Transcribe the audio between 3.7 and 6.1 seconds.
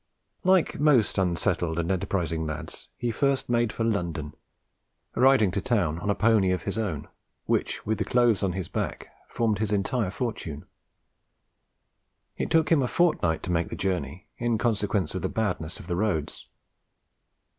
for London, riding to town on